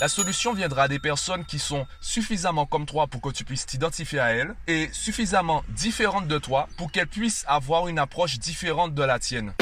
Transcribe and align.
La 0.00 0.08
solution 0.08 0.52
viendra 0.54 0.88
des 0.88 0.98
personnes 0.98 1.44
qui 1.44 1.60
sont 1.60 1.86
suffisamment 2.00 2.66
comme 2.66 2.84
toi 2.84 3.06
pour 3.06 3.20
que 3.20 3.28
tu 3.28 3.44
puisses 3.44 3.64
t'identifier 3.64 4.18
à 4.18 4.32
elles 4.32 4.54
et 4.66 4.88
suffisamment 4.92 5.62
différentes 5.68 6.26
de 6.26 6.38
toi 6.38 6.68
pour 6.76 6.90
qu'elles 6.90 7.06
puissent 7.06 7.44
avoir 7.46 7.86
une 7.86 8.00
approche 8.00 8.40
différente 8.40 8.92
de 8.94 9.02
la 9.04 9.20
tienne. 9.20 9.52